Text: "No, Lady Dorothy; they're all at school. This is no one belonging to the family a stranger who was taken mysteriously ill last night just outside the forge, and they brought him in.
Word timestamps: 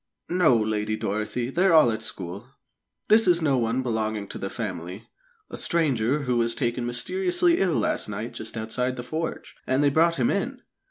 "No, 0.31 0.57
Lady 0.57 0.95
Dorothy; 0.95 1.51
they're 1.51 1.73
all 1.73 1.91
at 1.91 2.01
school. 2.01 2.47
This 3.07 3.27
is 3.27 3.39
no 3.39 3.59
one 3.59 3.83
belonging 3.83 4.27
to 4.29 4.39
the 4.39 4.49
family 4.49 5.07
a 5.51 5.59
stranger 5.59 6.23
who 6.23 6.37
was 6.37 6.55
taken 6.55 6.87
mysteriously 6.87 7.59
ill 7.59 7.75
last 7.75 8.09
night 8.09 8.33
just 8.33 8.57
outside 8.57 8.95
the 8.95 9.03
forge, 9.03 9.53
and 9.67 9.83
they 9.83 9.91
brought 9.91 10.15
him 10.15 10.31
in. 10.31 10.63